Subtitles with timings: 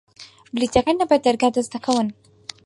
[0.53, 2.07] بلیتەکان لە بەردەرگا دەست دەکەون.